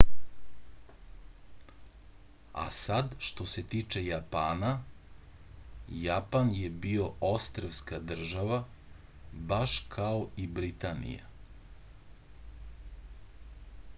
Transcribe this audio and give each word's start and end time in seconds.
a 2.61 2.63
sad 2.77 3.11
što 3.27 3.45
se 3.51 3.63
tiče 3.73 4.01
japana 4.05 4.71
japan 6.05 6.49
je 6.61 6.71
bio 6.87 7.11
ostrvska 7.29 8.01
država 8.13 8.59
baš 9.53 9.77
kao 9.97 10.25
i 10.47 10.49
britanija 10.59 11.31